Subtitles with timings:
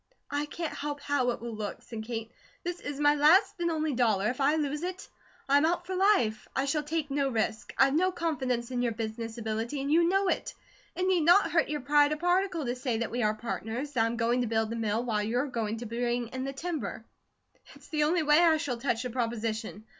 [0.31, 2.31] "I can't help how it will look," said Kate.
[2.63, 5.07] "This is my last and only dollar; if I lose it,
[5.47, 7.71] I am out for life; I shall take no risk.
[7.77, 10.55] I've no confidence in your business ability, and you know it.
[10.95, 14.03] It need not hurt your pride a particle to say that we are partners; that
[14.03, 17.05] I'm going to build the mill, while you're going to bring in the timber.
[17.75, 19.85] It's the only way I shall touch the proposition.